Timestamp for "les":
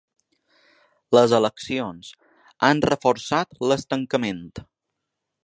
1.17-1.35